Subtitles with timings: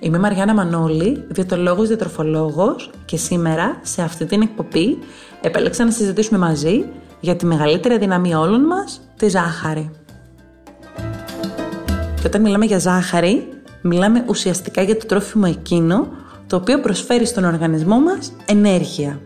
[0.00, 4.98] Είμαι η Μαριάννα Μανώλη, διαιτολόγος διατροφολόγος και σήμερα σε αυτή την εκπομπή
[5.40, 6.84] επέλεξα να συζητήσουμε μαζί
[7.20, 9.90] για τη μεγαλύτερη αδυναμία όλων μας, τη ζάχαρη.
[12.20, 13.48] Και όταν μιλάμε για ζάχαρη,
[13.82, 16.08] μιλάμε ουσιαστικά για το τρόφιμο εκείνο
[16.46, 19.20] το οποίο προσφέρει στον οργανισμό μας ενέργεια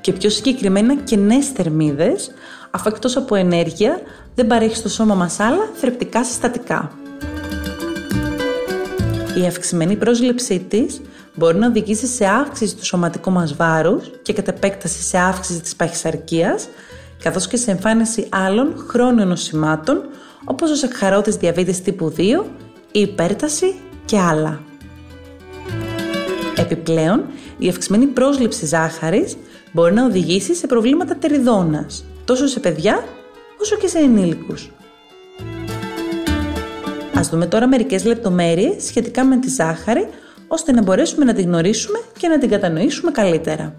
[0.00, 2.30] και πιο συγκεκριμένα κενές θερμίδες,
[2.70, 4.00] αφού εκτός από ενέργεια
[4.34, 6.90] δεν παρέχει στο σώμα μας άλλα θρεπτικά συστατικά.
[9.36, 11.00] Η αυξημένη πρόσληψή της
[11.34, 15.76] μπορεί να οδηγήσει σε αύξηση του σωματικού μας βάρους και κατ' επέκταση σε αύξηση της
[15.76, 16.68] παχυσαρκίας,
[17.22, 20.02] καθώς και σε εμφάνιση άλλων χρόνιων νοσημάτων,
[20.44, 22.44] όπως ο σακχαρότης διαβήτης τύπου 2,
[22.92, 23.74] η υπέρταση
[24.04, 24.60] και άλλα.
[26.56, 27.24] Επιπλέον,
[27.58, 29.36] η αυξημένη πρόσληψη ζάχαρης
[29.72, 33.04] μπορεί να οδηγήσει σε προβλήματα τεριδόνας, τόσο σε παιδιά
[33.60, 34.70] όσο και σε ενήλικους.
[37.22, 40.08] Ας δούμε τώρα μερικές λεπτομέρειες σχετικά με τη ζάχαρη,
[40.48, 43.74] ώστε να μπορέσουμε να την γνωρίσουμε και να την κατανοήσουμε καλύτερα.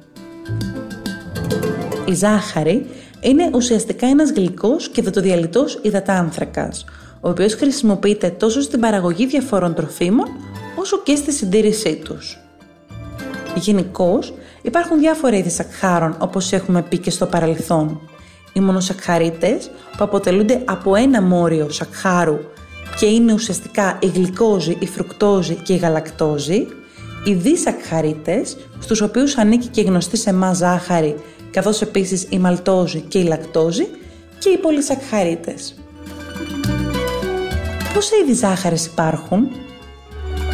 [2.06, 6.86] Η ζάχαρη είναι ουσιαστικά ένας γλυκός και δετοδιαλυτός υδατάνθρακας,
[7.22, 10.28] ο οποίος χρησιμοποιείται τόσο στην παραγωγή διαφόρων τροφίμων,
[10.76, 12.40] όσο και στη συντήρησή τους.
[13.56, 18.02] Γενικώς υπάρχουν διάφορα είδη σακχάρων όπως έχουμε πει και στο παρελθόν.
[18.54, 22.40] Οι μονοσακχαρίτες που αποτελούνται από ένα μόριο σακχάρου
[23.00, 26.68] και είναι ουσιαστικά η γλυκόζη, η φρουκτόζη και η γαλακτόζη,
[27.24, 31.16] οι δισακχαρίτες, στους οποίους ανήκει και η γνωστή σε εμάς ζάχαρη,
[31.52, 33.88] καθώς επίσης η μαλτόζη και η λακτόζη
[34.40, 35.76] και οι πολυσακχαρίτες.
[37.94, 39.48] Πόσα είδη ζάχαρης υπάρχουν;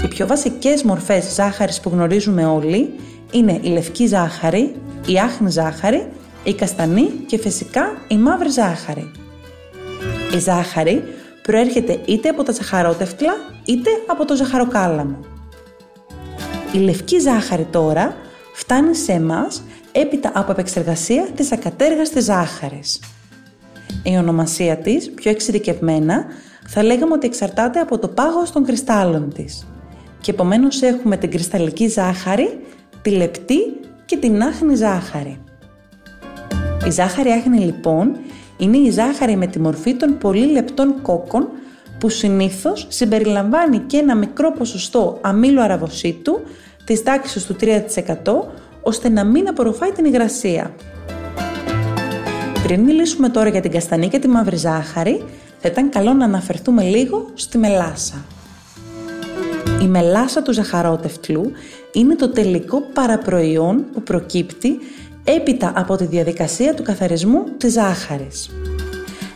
[0.03, 2.89] Οι πιο βασικές μορφές ζάχαρης που γνωρίζουμε όλοι
[3.31, 6.07] είναι η λευκή ζάχαρη, η άχνη ζάχαρη,
[6.43, 9.11] η καστανή και φυσικά η μαύρη ζάχαρη.
[10.35, 11.03] Η ζάχαρη
[11.41, 13.33] προέρχεται είτε από τα ζαχαρότευτλα
[13.65, 15.19] είτε από το ζαχαροκάλαμο.
[16.71, 18.15] Η λευκή ζάχαρη τώρα
[18.53, 22.99] φτάνει σε εμάς έπειτα από επεξεργασία της ακατέργαστης ζάχαρης.
[24.03, 26.25] Η ονομασία της, πιο εξειδικευμένα,
[26.67, 29.67] θα λέγαμε ότι εξαρτάται από το πάγος των κρυστάλλων της.
[30.21, 32.59] Και επομένως έχουμε την κρυσταλλική ζάχαρη,
[33.01, 33.59] τη λεπτή
[34.05, 35.39] και την άχνη ζάχαρη.
[36.89, 38.17] Η ζάχαρη άχνη λοιπόν
[38.57, 41.47] είναι η ζάχαρη με τη μορφή των πολύ λεπτών κόκκων
[41.99, 46.41] που συνήθως συμπεριλαμβάνει και ένα μικρό ποσοστό αμύλου αραβοσίτου
[46.83, 47.73] της τάξης του 3%
[48.81, 50.75] ώστε να μην απορροφάει την υγρασία.
[52.63, 55.23] Πριν μιλήσουμε τώρα για την καστανή και τη μαύρη ζάχαρη,
[55.59, 58.25] θα ήταν καλό να αναφερθούμε λίγο στη μελάσα.
[59.81, 61.51] Η μελάσα του ζαχαρότευτλου
[61.93, 64.79] είναι το τελικό παραπροϊόν που προκύπτει
[65.35, 68.49] έπειτα από τη διαδικασία του καθαρισμού της ζάχαρης.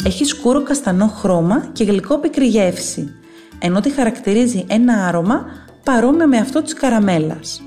[0.05, 3.13] Έχει σκούρο καστανό χρώμα και γλυκό πικρή γεύση,
[3.59, 5.45] ενώ τη χαρακτηρίζει ένα άρωμα
[5.83, 7.61] παρόμοιο με αυτό της καραμέλας.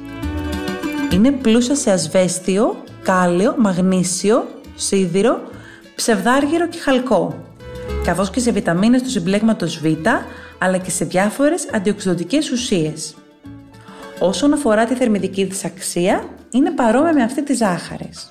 [1.12, 4.44] Είναι πλούσια σε ασβέστιο, κάλιο, μαγνήσιο,
[4.74, 5.40] σίδηρο,
[5.94, 7.42] ψευδάργυρο και χαλκό,
[8.04, 9.84] καθώς και σε βιταμίνες του συμπλέγματος Β,
[10.58, 13.14] αλλά και σε διάφορες αντιοξυδοτικές ουσίες.
[14.18, 16.24] Όσον αφορά τη θερμιδική της αξία,
[16.56, 18.30] είναι παρόμοια με αυτή της ζάχαρης.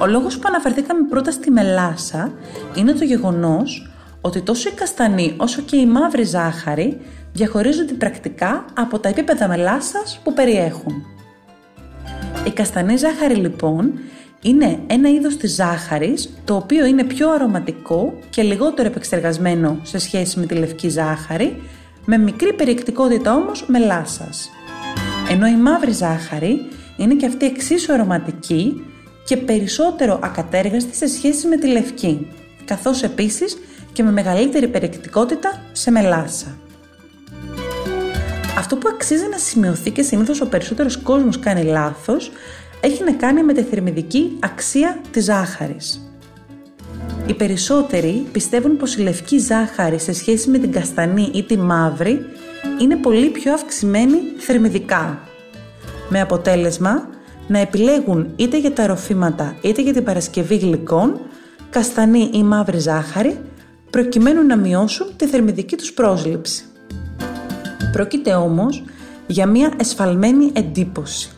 [0.00, 2.32] Ο λόγος που αναφερθήκαμε πρώτα στη μελάσα
[2.74, 3.90] είναι το γεγονός
[4.20, 7.00] ότι τόσο η καστανή όσο και η μαύρη ζάχαρη
[7.32, 11.06] διαχωρίζονται πρακτικά από τα επίπεδα μελάσας που περιέχουν.
[12.46, 13.92] Η καστανή ζάχαρη λοιπόν
[14.42, 20.38] είναι ένα είδος της ζάχαρης το οποίο είναι πιο αρωματικό και λιγότερο επεξεργασμένο σε σχέση
[20.38, 21.62] με τη λευκή ζάχαρη
[22.04, 24.50] με μικρή περιεκτικότητα όμως μελάσας.
[25.30, 26.68] Ενώ η μαύρη ζάχαρη
[27.00, 28.84] είναι και αυτή εξίσου αρωματική
[29.24, 32.26] και περισσότερο ακατέργαστη σε σχέση με τη λευκή,
[32.64, 33.58] καθώς επίσης
[33.92, 36.56] και με μεγαλύτερη περιεκτικότητα σε μελάσα.
[38.58, 42.32] Αυτό που αξίζει να σημειωθεί και συνήθως ο περισσότερος κόσμος κάνει λάθος,
[42.80, 46.12] έχει να κάνει με τη θερμιδική αξία της ζάχαρης.
[47.26, 52.20] Οι περισσότεροι πιστεύουν πως η λευκή ζάχαρη σε σχέση με την καστανή ή τη μαύρη
[52.80, 55.29] είναι πολύ πιο αυξημένη θερμιδικά
[56.10, 57.08] με αποτέλεσμα
[57.46, 61.20] να επιλέγουν είτε για τα ροφήματα είτε για την παρασκευή γλυκών,
[61.70, 63.40] καστανή ή μαύρη ζάχαρη,
[63.90, 66.64] προκειμένου να μειώσουν τη θερμιδική τους πρόσληψη.
[67.92, 68.84] Πρόκειται όμως
[69.26, 71.30] για μια εσφαλμένη εντύπωση,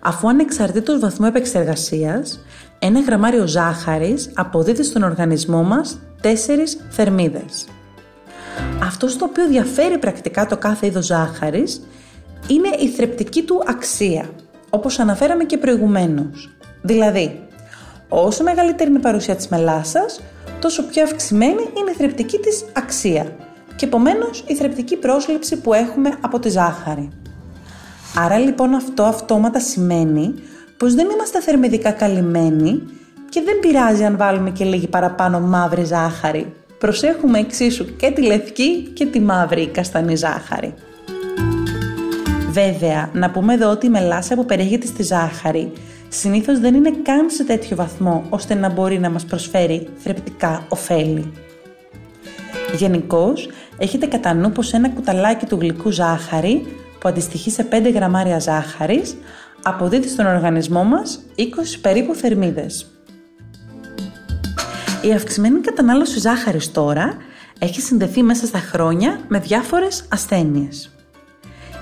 [0.00, 2.44] αφού ανεξαρτήτως βαθμού επεξεργασίας,
[2.78, 7.66] ένα γραμμάριο ζάχαρης αποδίδει στον οργανισμό μας 4 θερμίδες.
[8.82, 11.82] Αυτό στο οποίο διαφέρει πρακτικά το κάθε είδος ζάχαρης
[12.48, 14.30] είναι η θρεπτική του αξία,
[14.70, 16.50] όπως αναφέραμε και προηγουμένως.
[16.82, 17.48] Δηλαδή,
[18.08, 20.20] όσο μεγαλύτερη είναι η παρουσία της μελισσας,
[20.60, 23.36] τόσο πιο αυξημένη είναι η θρεπτική της αξία
[23.76, 27.08] και επομένως η θρεπτική πρόσληψη που έχουμε από τη ζάχαρη.
[28.16, 30.34] Άρα λοιπόν αυτό αυτόματα σημαίνει
[30.76, 32.82] πως δεν είμαστε θερμιδικά καλυμμένοι
[33.28, 36.52] και δεν πειράζει αν βάλουμε και λίγη παραπάνω μαύρη ζάχαρη.
[36.78, 40.74] Προσέχουμε εξίσου και τη λευκή και τη μαύρη καστανή ζάχαρη.
[42.50, 45.72] Βέβαια, να πούμε εδώ ότι η μελάσσα που περιέχεται στη ζάχαρη
[46.08, 51.32] συνήθως δεν είναι καν σε τέτοιο βαθμό ώστε να μπορεί να μας προσφέρει θρεπτικά ωφέλη.
[52.76, 53.48] Γενικώς,
[53.78, 56.66] έχετε κατά νου πως ένα κουταλάκι του γλυκού ζάχαρη
[57.00, 59.16] που αντιστοιχεί σε 5 γραμμάρια ζάχαρης
[59.62, 61.42] αποδίδει στον οργανισμό μας 20
[61.80, 62.86] περίπου θερμίδες.
[65.02, 67.16] Η αυξημένη κατανάλωση ζάχαρης τώρα
[67.58, 70.90] έχει συνδεθεί μέσα στα χρόνια με διάφορες ασθένειες.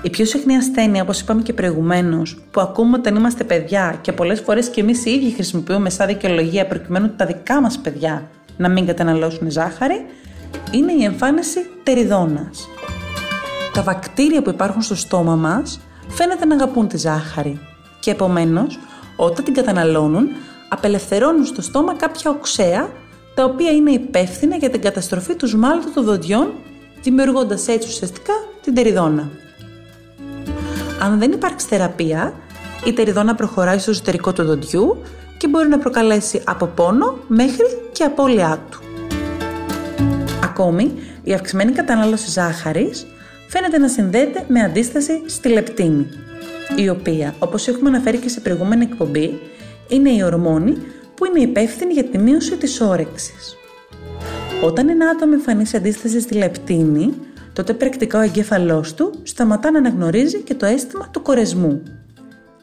[0.01, 4.39] Η πιο συχνή ασθένεια, όπως είπαμε και προηγουμένως, που ακούμε όταν είμαστε παιδιά και πολλές
[4.39, 8.85] φορές και εμείς οι ίδιοι χρησιμοποιούμε σαν δικαιολογία προκειμένου τα δικά μας παιδιά να μην
[8.85, 10.05] καταναλώσουν ζάχαρη,
[10.71, 12.67] είναι η εμφάνιση τεριδόνας.
[13.73, 17.59] Τα βακτήρια που υπάρχουν στο στόμα μας φαίνεται να αγαπούν τη ζάχαρη
[17.99, 18.79] και επομένως
[19.15, 20.27] όταν την καταναλώνουν
[20.69, 22.89] απελευθερώνουν στο στόμα κάποια οξέα
[23.35, 26.51] τα οποία είναι υπεύθυνα για την καταστροφή τους σμάλτου των δοντιών
[27.01, 29.29] δημιουργώντας έτσι ουσιαστικά την τεριδόνα.
[31.01, 32.33] Αν δεν υπάρξει θεραπεία,
[32.85, 35.01] η τεριδόνα προχωράει στο εσωτερικό του δοντιού
[35.37, 38.79] και μπορεί να προκαλέσει από πόνο μέχρι και απώλειά του.
[40.43, 40.93] Ακόμη,
[41.23, 43.07] η αυξημένη κατανάλωση ζάχαρης
[43.47, 46.07] φαίνεται να συνδέεται με αντίσταση στη λεπτίνη,
[46.75, 49.39] η οποία, όπως έχουμε αναφέρει και σε προηγούμενη εκπομπή,
[49.87, 50.77] είναι η ορμόνη
[51.15, 53.57] που είναι υπεύθυνη για τη μείωση της όρεξης.
[54.63, 57.13] Όταν ένα άτομο εμφανίσει αντίσταση στη λεπτίνη,
[57.59, 61.83] τότε πρακτικά ο εγκέφαλός του σταματά να αναγνωρίζει και το αίσθημα του κορεσμού.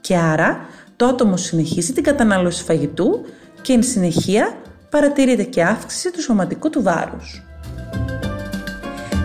[0.00, 0.58] Και άρα
[0.96, 3.25] το άτομο συνεχίζει την κατανάλωση φαγητού
[3.62, 4.56] και εν συνεχεία
[4.90, 7.43] παρατηρείται και αύξηση του σωματικού του βάρους.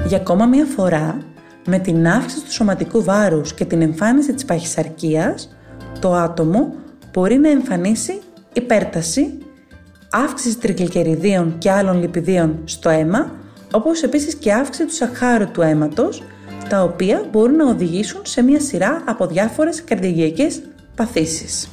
[0.08, 1.18] Για ακόμα μία φορά,
[1.66, 5.56] με την αύξηση του σωματικού βάρους και την εμφάνιση της παχυσαρκίας,
[6.00, 6.74] το άτομο
[7.14, 8.22] μπορεί να εμφανίσει
[8.54, 9.38] υπέρταση,
[10.10, 13.40] αύξηση τριγλικεριδίων και άλλων λιπιδίων στο αίμα,
[13.72, 16.24] όπως επίσης και αύξηση του σαχάρου του αίματος,
[16.70, 20.62] τα οποία μπορούν να οδηγήσουν σε μια σειρά από διάφορες καρδιαγιακές
[20.96, 21.70] παθήσεις.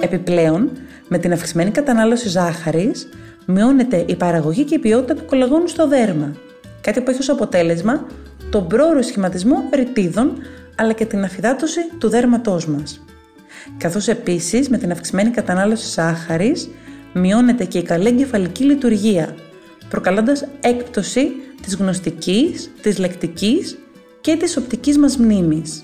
[0.00, 0.70] Επιπλέον,
[1.08, 3.08] με την αυξημένη κατανάλωση ζάχαρης,
[3.46, 6.32] μειώνεται η παραγωγή και η ποιότητα του κολαγόνου στο δέρμα,
[6.80, 8.06] κάτι που έχει ως αποτέλεσμα
[8.50, 10.32] τον πρόωρο σχηματισμό ρητίδων
[10.76, 13.04] αλλά και την αφυδάτωση του δέρματός μας.
[13.78, 16.68] Καθώς επίσης με την αυξημένη κατανάλωση ζάχαρης
[17.12, 19.34] μειώνεται και η καλή εγκεφαλική λειτουργία,
[19.88, 21.30] προκαλώντας έκπτωση
[21.62, 23.78] της γνωστικής, της λεκτικής
[24.20, 25.82] και της οπτικής μας μνήμης,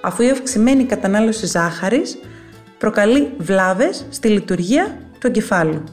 [0.00, 2.18] αφού η αυξημένη κατανάλωση ζάχαρης
[2.78, 5.84] προκαλεί βλάβες στη λειτουργία του εγκεφάλου.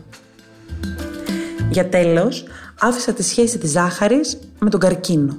[1.70, 2.48] Για τέλος,
[2.80, 5.38] άφησα τη σχέση της ζάχαρης με τον καρκίνο.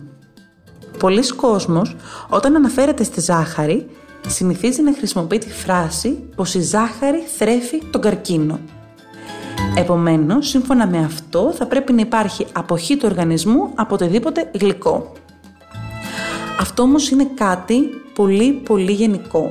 [0.98, 1.96] Πολλοί κόσμος,
[2.28, 3.86] όταν αναφέρεται στη ζάχαρη,
[4.26, 8.60] συνηθίζει να χρησιμοποιεί τη φράση πως η ζάχαρη θρέφει τον καρκίνο.
[9.76, 15.12] Επομένως, σύμφωνα με αυτό, θα πρέπει να υπάρχει αποχή του οργανισμού από οτιδήποτε γλυκό.
[16.60, 17.80] Αυτό όμως είναι κάτι
[18.14, 19.50] πολύ πολύ γενικό.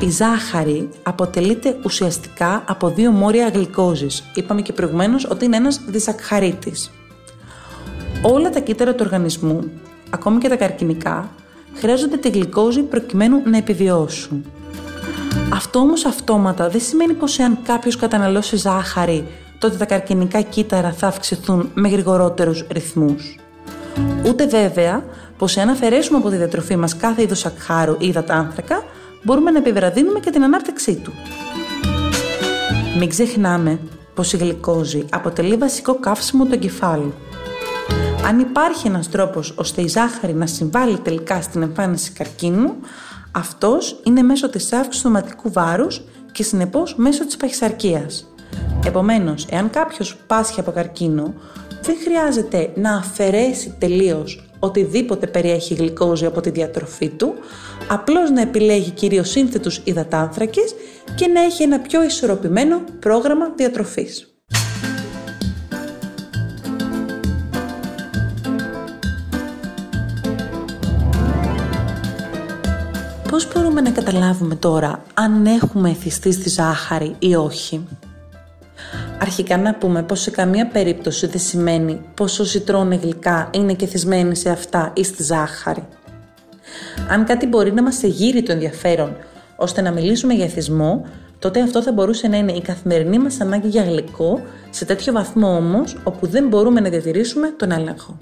[0.00, 4.24] Η ζάχαρη αποτελείται ουσιαστικά από δύο μόρια γλυκόζης.
[4.34, 6.90] Είπαμε και προηγουμένως ότι είναι ένας δισακχαρίτης.
[8.22, 9.70] Όλα τα κύτταρα του οργανισμού,
[10.10, 11.30] ακόμη και τα καρκινικά,
[11.74, 14.44] χρειάζονται τη γλυκόζη προκειμένου να επιβιώσουν.
[15.52, 19.26] Αυτό όμως αυτόματα δεν σημαίνει πως εάν κάποιος καταναλώσει ζάχαρη,
[19.58, 23.36] τότε τα καρκινικά κύτταρα θα αυξηθούν με γρηγορότερους ρυθμούς.
[24.26, 25.04] Ούτε βέβαια
[25.38, 28.84] πως εάν αφαιρέσουμε από τη διατροφή μας κάθε είδος σακχάρου ή υδατάνθρακα,
[29.22, 31.12] μπορούμε να επιβραδύνουμε και την ανάπτυξή του.
[32.98, 33.80] Μην ξεχνάμε
[34.14, 37.14] πως η γλυκόζη αποτελεί βασικό καύσιμο του εγκεφάλου.
[38.26, 42.74] Αν υπάρχει ένας τρόπος ώστε η ζάχαρη να συμβάλλει τελικά στην εμφάνιση καρκίνου,
[43.32, 48.34] αυτός είναι μέσω της αύξησης του σωματικού βάρους και συνεπώς μέσω της παχυσαρκίας.
[48.86, 51.34] Επομένως, εάν κάποιος πάσχει από καρκίνο,
[51.82, 57.34] δεν χρειάζεται να αφαιρέσει τελείως οτιδήποτε περιέχει γλυκόζη από τη διατροφή του,
[57.88, 60.74] απλώς να επιλέγει κυρίως σύνθετους υδατάνθρακες
[61.14, 64.39] και να έχει ένα πιο ισορροπημένο πρόγραμμα διατροφής.
[73.30, 77.86] Πώς μπορούμε να καταλάβουμε τώρα αν έχουμε εθιστεί στη ζάχαρη ή όχι;
[79.20, 83.86] Αρχικά να πούμε πως σε καμία περίπτωση δεν σημαίνει πως όσοι τρώνε γλυκά είναι και
[83.86, 85.86] θυσμένοι σε αυτά ή στη ζάχαρη.
[87.10, 89.16] Αν κάτι μπορεί να μας εγείρει το ενδιαφέρον
[89.56, 91.06] ώστε να μιλήσουμε για εθισμό,
[91.38, 95.56] τότε αυτό θα μπορούσε να είναι η καθημερινή μας ανάγκη για γλυκό, σε τέτοιο βαθμό
[95.56, 98.18] όμως όπου δεν μπορούμε να διατηρήσουμε τον έλεγχο.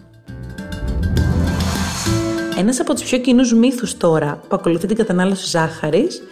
[2.58, 6.22] Ένας από τους πιο κοινούς μύθους τώρα που ακολουθεί την κατανάλωση ζάχαρης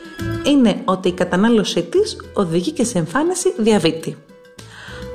[0.47, 4.17] είναι ότι η κατανάλωσή της οδηγεί και σε εμφάνιση διαβήτη.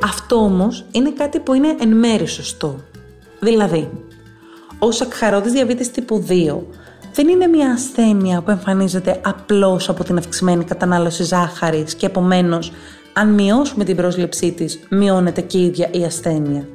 [0.04, 2.76] Αυτό όμως είναι κάτι που είναι εν μέρη σωστό.
[3.40, 3.90] Δηλαδή,
[4.80, 6.58] ο σακχαρόδης διαβήτης τύπου 2
[7.14, 12.72] δεν είναι μια ασθένεια που εμφανίζεται απλώς από την αυξημένη κατανάλωση ζάχαρης και επομένως
[13.14, 16.68] αν μειώσουμε την πρόσληψή της μειώνεται και η ίδια η ασθένεια.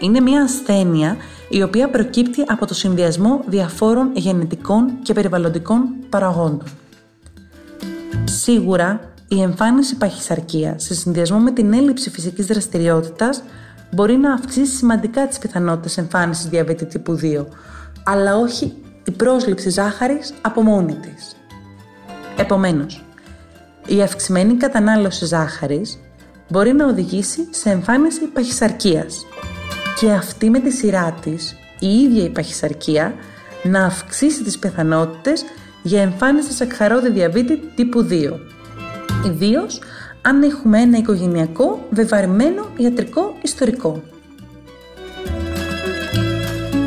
[0.00, 1.16] Είναι μια ασθένεια
[1.48, 6.68] η οποία προκύπτει από το συνδυασμό διαφόρων γενετικών και περιβαλλοντικών παραγόντων.
[8.24, 13.42] Σίγουρα, η εμφάνιση παχυσαρκίας σε συνδυασμό με την έλλειψη φυσικής δραστηριότητας
[13.90, 17.46] μπορεί να αυξήσει σημαντικά τις πιθανότητες εμφάνισης διαβήτη τύπου 2,
[18.04, 21.36] αλλά όχι η πρόσληψη ζάχαρης από μόνη της.
[22.36, 23.04] Επομένως,
[23.86, 25.98] η αυξημένη κατανάλωση ζάχαρης
[26.48, 29.24] μπορεί να οδηγήσει σε εμφάνιση παχυσαρκίας
[30.00, 33.14] και αυτή με τη σειρά της, η ίδια η παχυσαρκία,
[33.62, 35.44] να αυξήσει τις πιθανότητες
[35.82, 38.32] για εμφάνιση σακχαρόδι διαβήτη τύπου 2.
[39.26, 39.80] Ιδίως
[40.22, 44.02] αν έχουμε ένα οικογενειακό βεβαρημένο ιατρικό ιστορικό.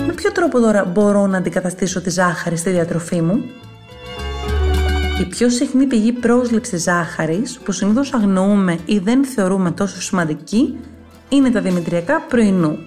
[0.07, 3.43] Με ποιο τρόπο τώρα μπορώ να αντικαταστήσω τη ζάχαρη στη διατροφή μου;
[5.21, 10.77] Η πιο συχνή πηγή πρόσληψης ζάχαρης που συνήθως αγνοούμε ή δεν θεωρούμε τόσο σημαντική
[11.29, 12.77] είναι τα δημητριακά πρωινού.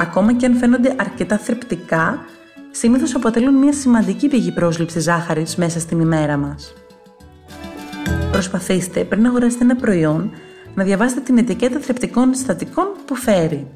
[0.00, 2.24] Ακόμα και αν φαίνονται αρκετά θρεπτικά,
[2.70, 6.72] συνήθως αποτελούν μια σημαντική πηγή πρόσληψης ζάχαρης μέσα στην ημέρα μας.
[8.32, 10.30] Προσπαθήστε πριν να αγοράσετε ένα προϊόν
[10.74, 13.66] να διαβάσετε την ετικέτα θρεπτικών συστατικών που φέρει.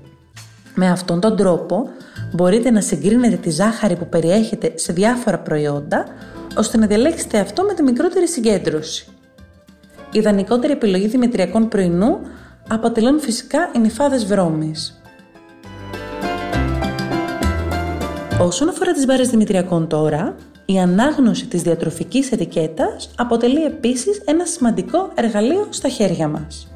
[0.74, 1.88] Με αυτόν τον τρόπο
[2.32, 6.04] μπορείτε να συγκρίνετε τη ζάχαρη που περιέχεται σε διάφορα προϊόντα
[6.56, 9.06] ώστε να διαλέξετε αυτό με τη μικρότερη συγκέντρωση.
[10.12, 12.18] Η ιδανικότερη επιλογή δημητριακών πρωινού
[12.68, 14.95] αποτελούν φυσικά οι νυφάδες βρώμης.
[18.40, 25.10] Όσον αφορά τις μπάρες δημητριακών τώρα, η ανάγνωση της διατροφικής ετικέτας αποτελεί επίσης ένα σημαντικό
[25.14, 26.68] εργαλείο στα χέρια μας.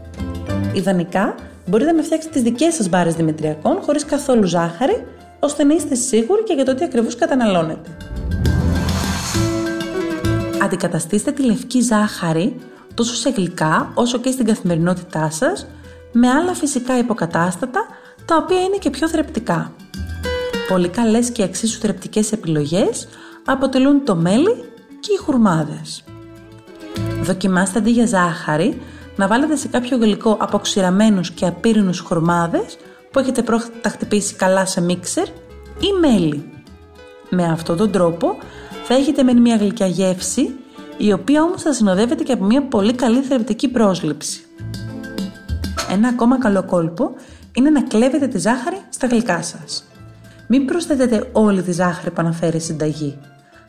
[0.72, 1.34] Ιδανικά,
[1.66, 5.06] μπορείτε να φτιάξετε τις δικές σας μπάρες δημητριακών χωρίς καθόλου ζάχαρη,
[5.40, 7.96] ώστε να είστε σίγουροι και για το τι ακριβώς καταναλώνετε.
[10.62, 12.56] Αντικαταστήστε τη λευκή ζάχαρη
[12.94, 15.66] τόσο σε γλυκά όσο και στην καθημερινότητά σας
[16.12, 17.80] με άλλα φυσικά υποκατάστατα
[18.24, 19.72] τα οποία είναι και πιο θρεπτικά.
[20.70, 23.08] Πολύ καλές και εξίσου θρεπτικές επιλογές
[23.44, 24.54] αποτελούν το μέλι
[25.00, 26.04] και οι χουρμάδες.
[27.22, 28.80] Δοκιμάστε αντί για ζάχαρη
[29.16, 32.76] να βάλετε σε κάποιο γλυκό αποξηραμένους και απείρινους χουρμάδες
[33.10, 35.26] που έχετε πρώτα χτυπήσει καλά σε μίξερ
[35.80, 36.52] ή μέλι.
[37.30, 38.36] Με αυτόν τον τρόπο
[38.84, 40.54] θα έχετε με μια γλυκιά γεύση
[40.96, 44.40] η οποία όμως θα συνοδεύεται και από μια πολύ καλή θρεπτική πρόσληψη.
[45.90, 47.14] Ένα ακόμα καλό κόλπο
[47.52, 49.84] είναι να κλέβετε τη ζάχαρη στα γλυκά σας.
[50.52, 53.18] Μην προσθέτετε όλη τη ζάχαρη που αναφέρει η συνταγή.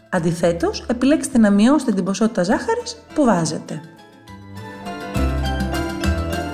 [0.09, 3.81] Αντιθέτως, επιλέξτε να μειώσετε την ποσότητα ζάχαρης που βάζετε.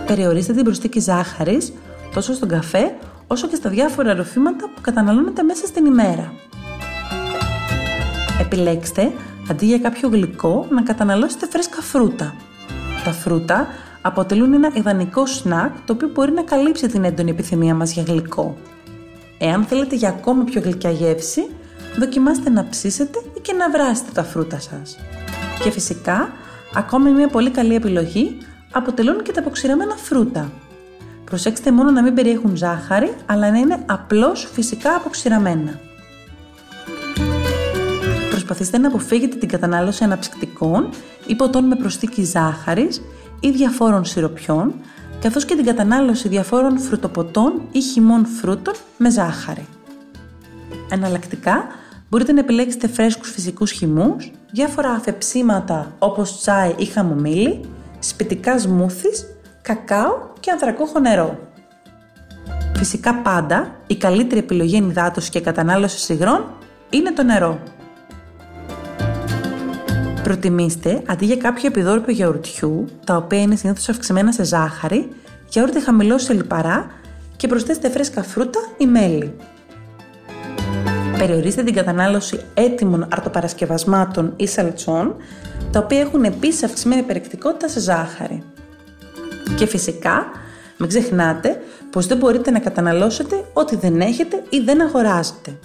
[0.05, 1.74] Περιορίστε την προστίκη ζάχαρης
[2.13, 2.96] τόσο στον καφέ
[3.27, 6.34] όσο και στα διάφορα ροφήματα που καταναλώνετε μέσα στην ημέρα.
[8.41, 9.12] Επιλέξτε,
[9.50, 12.36] αντί για κάποιο γλυκό, να καταναλώσετε φρέσκα φρούτα.
[13.03, 13.67] Τα φρούτα
[14.01, 18.57] αποτελούν ένα ιδανικό σνακ το οποίο μπορεί να καλύψει την έντονη επιθυμία μας για γλυκό.
[19.38, 21.50] Εάν θέλετε για ακόμα πιο γλυκιά γεύση,
[21.98, 24.98] δοκιμάστε να ψήσετε ή και να βράσετε τα φρούτα σας.
[25.63, 26.29] Και φυσικά,
[26.74, 28.38] ακόμη μια πολύ καλή επιλογή
[28.72, 30.51] αποτελούν και τα αποξηραμένα φρούτα.
[31.24, 35.79] Προσέξτε μόνο να μην περιέχουν ζάχαρη, αλλά να είναι απλώς φυσικά αποξηραμένα.
[38.29, 40.89] Προσπαθήστε να αποφύγετε την κατανάλωση αναψυκτικών
[41.27, 43.01] ή ποτών με προσθήκη ζάχαρης
[43.39, 44.74] ή διαφόρων σιροπιών,
[45.27, 49.65] καθώς και την κατανάλωση διαφόρων φρουτοποτών ή χυμών φρούτων με ζάχαρη.
[50.89, 51.67] Εναλλακτικά,
[52.10, 57.62] μπορείτε να επιλέξετε φρέσκους φυσικούς χυμούς, διάφορα αφεψίματα όπως τσάι ή χαμομήλι,
[58.00, 59.25] σπιτικά σμούθις,
[59.62, 61.39] κακάο και ανθρακούχο νερό.
[62.75, 66.46] Φυσικά πάντα, η καλύτερη επιλογή ενυδάτωσης και κατανάλωσης υγρών
[66.89, 67.60] είναι το νερό.
[70.24, 75.09] Προτιμήστε, αντί για κάποιο επιδόρυπο γιαουρτιού, τα οποία είναι συνήθως αυξημένα σε ζάχαρη,
[75.50, 76.88] γιαούρτι χαμηλό σε λιπαρά
[77.36, 79.33] και προσθέστε φρέσκα φρούτα ή μέλι.
[81.17, 85.15] Περιορίστε την κατανάλωση έτοιμων αρτοπαρασκευασμάτων ή σαλτσών,
[85.71, 88.43] τα οποία έχουν επίσης αυξημένη περιεκτικότητα σε ζάχαρη.
[89.55, 90.25] Και φυσικά,
[90.77, 95.57] μην ξεχνάτε πως δεν μπορείτε να καταναλώσετε ό,τι δεν έχετε ή δεν αγοράζετε.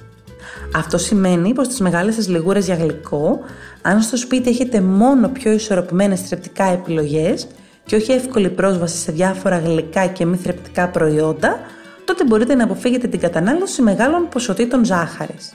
[0.74, 3.40] Αυτό σημαίνει πως τις μεγάλες σας λιγούρες για γλυκό,
[3.82, 7.46] αν στο σπίτι έχετε μόνο πιο ισορροπημένες θρεπτικά επιλογές
[7.84, 11.60] και όχι εύκολη πρόσβαση σε διάφορα γλυκά και μη θρεπτικά προϊόντα,
[12.04, 15.52] τότε μπορείτε να αποφύγετε την κατανάλωση μεγάλων ποσοτήτων ζάχαρης.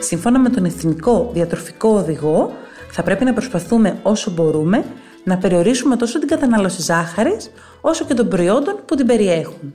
[0.00, 2.52] Σύμφωνα με τον Εθνικό Διατροφικό Οδηγό,
[2.90, 4.84] θα πρέπει να προσπαθούμε όσο μπορούμε
[5.24, 9.74] να περιορίσουμε τόσο την κατανάλωση ζάχαρης, όσο και των προϊόντων που την περιέχουν.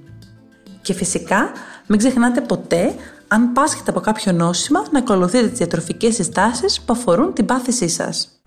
[0.81, 1.51] Και φυσικά,
[1.87, 2.93] μην ξεχνάτε ποτέ,
[3.33, 8.41] αν πάσχετε από κάποιο νόσημα, να ακολουθείτε τις διατροφικές συστάσεις που αφορούν την πάθησή σας.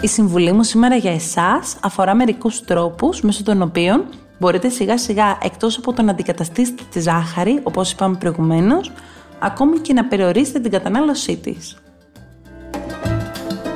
[0.00, 4.04] Η συμβουλή μου σήμερα για εσάς αφορά μερικούς τρόπους μέσω των οποίων
[4.38, 8.92] μπορείτε σιγά σιγά εκτός από το να αντικαταστήσετε τη ζάχαρη, όπως είπαμε προηγουμένως,
[9.38, 11.76] ακόμη και να περιορίσετε την κατανάλωσή της.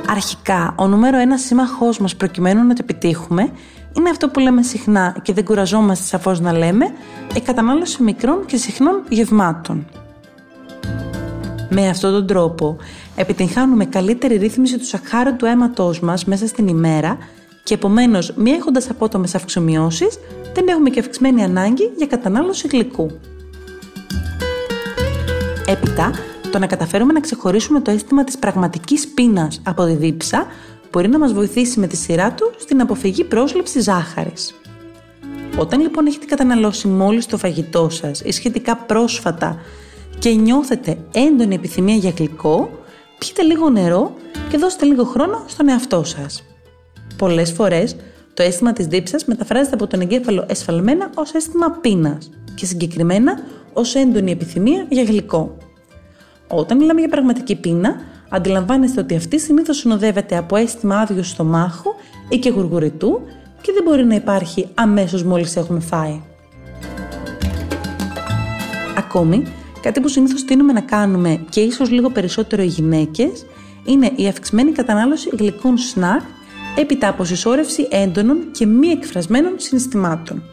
[0.09, 3.51] Αρχικά, ο νούμερο ένα σύμμαχός μας προκειμένου να το επιτύχουμε
[3.93, 6.85] είναι αυτό που λέμε συχνά και δεν κουραζόμαστε σαφώς να λέμε,
[7.35, 9.87] η κατανάλωση μικρών και συχνών γευμάτων.
[11.69, 12.77] Με αυτόν τον τρόπο
[13.15, 17.17] επιτυγχάνουμε καλύτερη ρύθμιση του σακχάρου του αίματός μας μέσα στην ημέρα
[17.63, 20.19] και επομένως, μη έχοντας απότομες αυξομοιώσεις,
[20.53, 23.19] δεν έχουμε και αυξημένη ανάγκη για κατανάλωση γλυκού.
[25.67, 26.11] Έπειτα,
[26.51, 30.47] το να καταφέρουμε να ξεχωρίσουμε το αίσθημα της πραγματικής πείνας από τη δίψα
[30.91, 34.53] μπορεί να μας βοηθήσει με τη σειρά του στην αποφυγή πρόσληψης ζάχαρης.
[35.57, 39.59] Όταν λοιπόν έχετε καταναλώσει μόλις το φαγητό σας ή σχετικά πρόσφατα
[40.19, 42.69] και νιώθετε έντονη επιθυμία για γλυκό,
[43.17, 44.15] πιείτε λίγο νερό
[44.49, 46.43] και δώστε λίγο χρόνο στον εαυτό σας.
[47.17, 47.95] Πολλές φορές
[48.33, 53.39] το αίσθημα της δίψας μεταφράζεται από τον εγκέφαλο εσφαλμένα ως αίσθημα πείνας και συγκεκριμένα
[53.73, 55.57] ως έντονη επιθυμία για γλυκό.
[56.47, 57.95] Όταν μιλάμε για πραγματική πείνα,
[58.29, 61.89] αντιλαμβάνεστε ότι αυτή συνήθως συνοδεύεται από αίσθημα άδειο στομάχου
[62.29, 63.21] ή και γουργουριτού
[63.61, 66.21] και δεν μπορεί να υπάρχει αμέσως μόλις έχουμε φάει.
[68.97, 69.43] Ακόμη,
[69.81, 73.45] κάτι που συνήθως τείνουμε να κάνουμε και ίσως λίγο περισσότερο οι γυναίκες
[73.85, 76.21] είναι η αυξημένη κατανάλωση γλυκών σνακ
[76.75, 80.43] έπειτα από συσσόρευση έντονων και μη εκφρασμένων συναισθημάτων.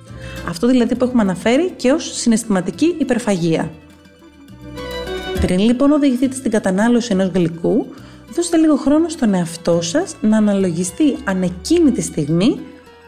[0.48, 3.70] Αυτό δηλαδή που έχουμε αναφέρει και ως συναισθηματική υπερφαγία.
[5.46, 7.86] Πριν λοιπόν οδηγηθείτε στην κατανάλωση ενός γλυκού,
[8.34, 12.60] δώστε λίγο χρόνο στον εαυτό σας να αναλογιστεί αν εκείνη τη στιγμή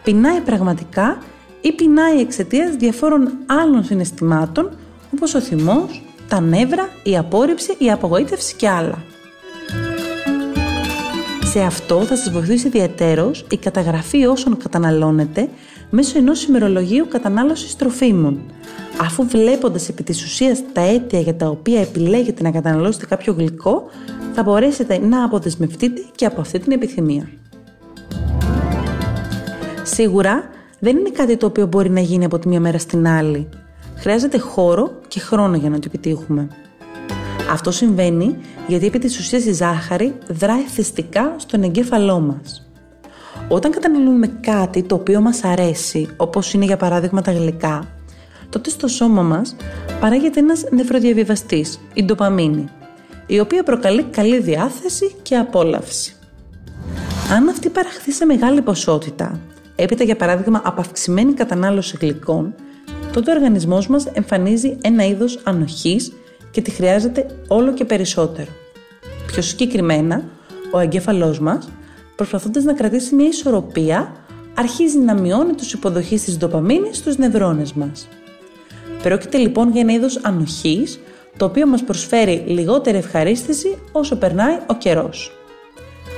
[0.02, 1.18] πεινάει πραγματικά
[1.60, 4.70] ή πεινάει εξαιτίας διαφόρων άλλων συναισθημάτων
[5.14, 9.02] όπως ο θυμός, τα νεύρα, η απόρριψη, η απογοήτευση και άλλα.
[11.44, 15.48] Σε αυτό θα σας βοηθήσει ιδιαίτερος η καταγραφή όσων καταναλώνετε
[15.90, 18.40] μέσω ενός ημερολογίου κατανάλωσης τροφίμων,
[19.00, 23.82] αφού βλέποντας επί της ουσίας τα αίτια για τα οποία επιλέγετε να καταναλώσετε κάποιο γλυκό,
[24.32, 27.28] θα μπορέσετε να αποδεσμευτείτε και από αυτή την επιθυμία.
[29.82, 33.48] Σίγουρα δεν είναι κάτι το οποίο μπορεί να γίνει από τη μία μέρα στην άλλη.
[33.96, 36.48] Χρειάζεται χώρο και χρόνο για να το επιτύχουμε.
[37.50, 42.65] Αυτό συμβαίνει γιατί επί της ουσίας η ζάχαρη δράει θυστικά στον εγκέφαλό μας.
[43.48, 47.88] Όταν καταναλώνουμε κάτι το οποίο μας αρέσει, όπως είναι για παράδειγμα τα γλυκά,
[48.50, 49.56] τότε στο σώμα μας
[50.00, 52.68] παράγεται ένας νευροδιαβιβαστής, η ντοπαμίνη,
[53.26, 56.16] η οποία προκαλεί καλή διάθεση και απόλαυση.
[57.32, 59.40] Αν αυτή παραχθεί σε μεγάλη ποσότητα,
[59.76, 62.54] έπειτα για παράδειγμα από αυξημένη κατανάλωση γλυκών,
[63.12, 66.12] τότε ο οργανισμός μας εμφανίζει ένα είδος ανοχής
[66.50, 68.50] και τη χρειάζεται όλο και περισσότερο.
[69.26, 70.24] Πιο συγκεκριμένα,
[70.70, 71.68] ο εγκέφαλός μας,
[72.16, 74.12] προσπαθώντας να κρατήσει μια ισορροπία,
[74.54, 78.08] αρχίζει να μειώνει τους υποδοχείς της ντοπαμίνης στους νευρώνες μας.
[79.02, 81.00] Πρόκειται λοιπόν για ένα είδος ανοχής,
[81.36, 85.32] το οποίο μας προσφέρει λιγότερη ευχαρίστηση όσο περνάει ο καιρός.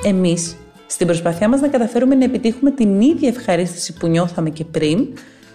[0.04, 0.56] Εμείς,
[0.86, 5.06] στην προσπάθειά μας να καταφέρουμε να επιτύχουμε την ίδια ευχαρίστηση που νιώθαμε και πριν,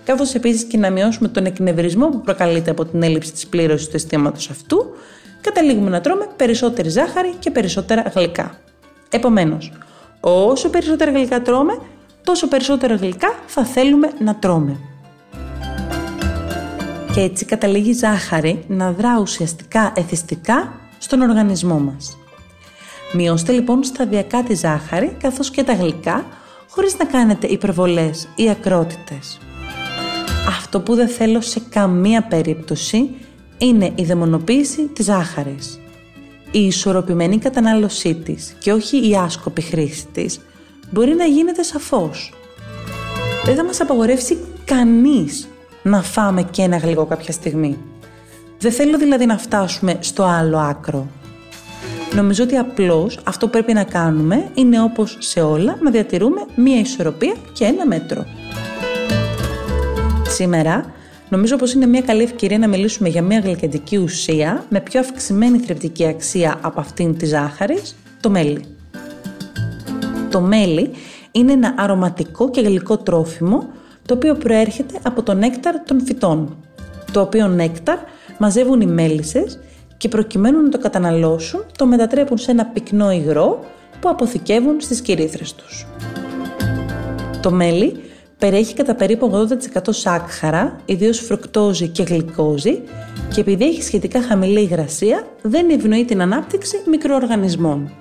[0.06, 3.96] καθώς επίσης και να μειώσουμε τον εκνευρισμό που προκαλείται από την έλλειψη της πλήρωσης του
[3.96, 4.86] αισθήματος αυτού,
[5.42, 8.60] καταλήγουμε να τρώμε περισσότερη ζάχαρη και περισσότερα γλυκά.
[9.10, 9.72] Επομένως,
[10.32, 11.80] όσο περισσότερα γλυκά τρώμε,
[12.24, 14.80] τόσο περισσότερα γλυκά θα θέλουμε να τρώμε.
[17.14, 22.18] Και έτσι καταλήγει η ζάχαρη να δρά ουσιαστικά εθιστικά στον οργανισμό μας.
[23.14, 26.26] Μειώστε λοιπόν σταδιακά τη ζάχαρη καθώς και τα γλυκά
[26.70, 29.40] χωρίς να κάνετε υπερβολές ή ακρότητες.
[30.48, 33.10] Αυτό που δεν θέλω σε καμία περίπτωση
[33.58, 35.83] είναι η δαιμονοποίηση της ζάχαρης.
[36.56, 40.40] Η ισορροπημένη κατανάλωσή της και όχι η άσκοπη χρήση της
[40.92, 42.34] μπορεί να γίνεται σαφώς.
[43.46, 45.48] Δεν θα μας απαγορεύσει κανείς
[45.84, 47.78] να φάμε και ένα γλυκό κάποια στιγμή.
[48.60, 51.08] Δεν θέλω δηλαδή να φτάσουμε στο άλλο άκρο.
[52.16, 56.80] Νομίζω ότι απλώς αυτό που πρέπει να κάνουμε είναι όπως σε όλα να διατηρούμε μία
[56.80, 58.26] ισορροπία και ένα μέτρο.
[60.28, 60.94] Σήμερα
[61.34, 65.58] νομίζω πως είναι μια καλή ευκαιρία να μιλήσουμε για μια γλυκαντική ουσία με πιο αυξημένη
[65.58, 68.66] θρεπτική αξία από αυτήν της ζάχαρης, το μέλι.
[70.30, 70.92] Το μέλι
[71.32, 73.68] είναι ένα αρωματικό και γλυκό τρόφιμο
[74.06, 76.58] το οποίο προέρχεται από το νέκταρ των φυτών,
[77.12, 77.98] το οποίο νέκταρ
[78.38, 79.60] μαζεύουν οι μέλισσες
[79.98, 83.66] και προκειμένου να το καταναλώσουν το μετατρέπουν σε ένα πυκνό υγρό
[84.00, 85.86] που αποθηκεύουν στις κυρίθρες τους.
[87.42, 88.00] Το μέλι
[88.44, 92.82] περιέχει κατά περίπου 80% σάκχαρα, ιδίως φρουκτόζη και γλυκόζη
[93.34, 97.92] και επειδή έχει σχετικά χαμηλή υγρασία δεν ευνοεί την ανάπτυξη μικροοργανισμών.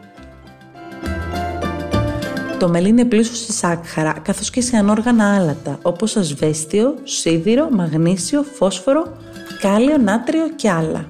[2.59, 8.42] Το μέλι είναι πλούσιο σε σάκχαρα καθώς και σε ανόργανα άλατα όπως ασβέστιο, σίδηρο, μαγνήσιο,
[8.42, 9.16] φόσφορο,
[9.61, 11.07] κάλιο, νάτριο και άλλα.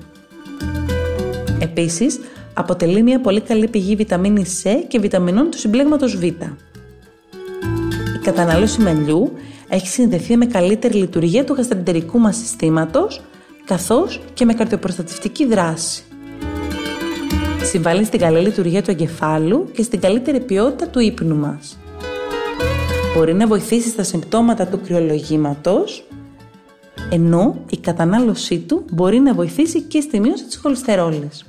[1.58, 2.20] Επίσης,
[2.54, 6.22] αποτελεί μια πολύ καλή πηγή βιταμίνη C και βιταμινών του συμπλέγματος Β.
[8.22, 9.32] Η κατανάλωση μελιού
[9.68, 13.20] έχει συνδεθεί με καλύτερη λειτουργία του γαστρεντερικού μας συστήματος,
[13.64, 16.04] καθώς και με καρδιοπροστατευτική δράση.
[17.62, 21.78] Συμβάλλει στην καλή λειτουργία του εγκεφάλου και στην καλύτερη ποιότητα του ύπνου μας.
[23.16, 26.06] Μπορεί να βοηθήσει στα συμπτώματα του κρυολογήματος,
[27.10, 31.44] ενώ η κατανάλωσή του μπορεί να βοηθήσει και στη μείωση της χολυστερόλης.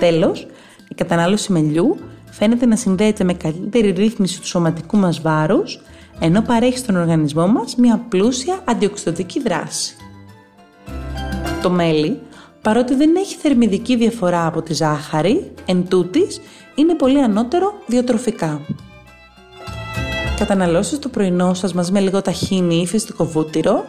[0.00, 0.46] Τέλος,
[0.88, 1.96] η κατανάλωση μελιού
[2.30, 5.80] φαίνεται να συνδέεται με καλύτερη ρύθμιση του σωματικού μας βάρους,
[6.20, 9.96] ενώ παρέχει στον οργανισμό μας μια πλούσια αντιοξυδοτική δράση.
[11.62, 12.18] Το μέλι,
[12.62, 16.40] παρότι δεν έχει θερμιδική διαφορά από τη ζάχαρη, εν τούτης,
[16.74, 18.60] είναι πολύ ανώτερο διατροφικά.
[20.38, 23.84] Καταναλώστε το πρωινό σας μαζί με λίγο ταχίνι ή φυστικό βούτυρο,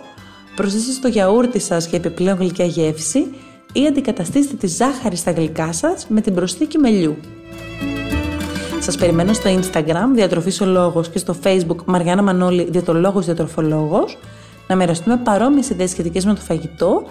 [0.55, 3.35] προσθέστε στο γιαούρτι σας για επιπλέον γλυκιά γεύση
[3.73, 7.17] ή αντικαταστήστε τη ζάχαρη στα γλυκά σας με την προσθήκη μελιού.
[8.81, 14.17] Σας περιμένω στο Instagram Διατροφής ο Λόγος και στο Facebook Μαριάννα Μανώλη Διατολόγος Διατροφολόγος
[14.67, 17.03] να μοιραστούμε παρόμοιες ιδέες σχετικές με το φαγητό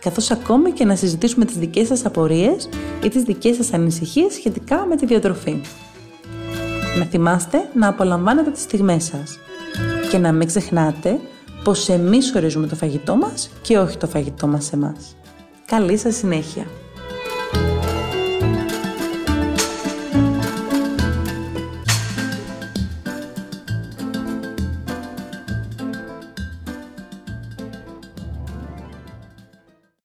[0.00, 2.68] καθώς ακόμη και να συζητήσουμε τις δικές σας απορίες
[3.04, 5.60] ή τις δικές σας ανησυχίες σχετικά με τη διατροφή.
[6.98, 9.38] Να θυμάστε να απολαμβάνετε τις στιγμές σας
[10.10, 11.20] και να μην ξεχνάτε
[11.64, 15.16] πως εμείς ορίζουμε το φαγητό μας και όχι το φαγητό μας εμάς.
[15.66, 16.66] Καλή σας συνέχεια!